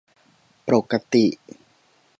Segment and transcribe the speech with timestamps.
[0.67, 1.25] ปรกติ